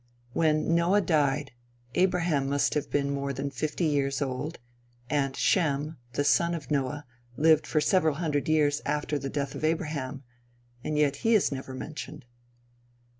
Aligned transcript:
When 0.33 0.73
Noah 0.73 1.01
died, 1.01 1.51
Abraham 1.93 2.49
must 2.49 2.73
have 2.73 2.89
been 2.89 3.13
more 3.13 3.33
than 3.33 3.51
fifty 3.51 3.83
years 3.85 4.19
old; 4.19 4.57
and 5.11 5.35
Shem, 5.37 5.97
the 6.13 6.23
son 6.23 6.55
of 6.55 6.71
Noah, 6.71 7.05
lived 7.37 7.67
for 7.67 7.79
several 7.81 8.15
hundred 8.15 8.49
years 8.49 8.81
after 8.83 9.19
the 9.19 9.29
death 9.29 9.53
of 9.53 9.63
Abraham; 9.63 10.23
and 10.83 10.97
yet 10.97 11.17
he 11.17 11.35
is 11.35 11.51
never 11.51 11.75
mentioned. 11.75 12.25